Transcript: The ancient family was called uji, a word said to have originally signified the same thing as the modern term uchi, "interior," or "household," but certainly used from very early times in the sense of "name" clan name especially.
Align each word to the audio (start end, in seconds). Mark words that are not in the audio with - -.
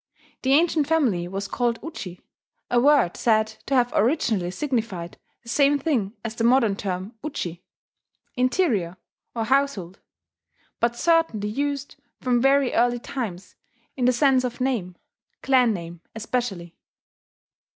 The 0.41 0.53
ancient 0.53 0.87
family 0.87 1.27
was 1.27 1.47
called 1.47 1.77
uji, 1.83 2.21
a 2.71 2.79
word 2.79 3.15
said 3.15 3.49
to 3.67 3.75
have 3.75 3.93
originally 3.95 4.49
signified 4.49 5.19
the 5.43 5.49
same 5.49 5.77
thing 5.77 6.13
as 6.25 6.33
the 6.33 6.43
modern 6.43 6.75
term 6.75 7.13
uchi, 7.23 7.61
"interior," 8.35 8.97
or 9.35 9.45
"household," 9.45 9.99
but 10.79 10.95
certainly 10.95 11.49
used 11.49 11.97
from 12.19 12.41
very 12.41 12.73
early 12.73 12.97
times 12.97 13.53
in 13.95 14.05
the 14.05 14.11
sense 14.11 14.43
of 14.43 14.59
"name" 14.59 14.95
clan 15.43 15.71
name 15.71 16.01
especially. 16.15 16.75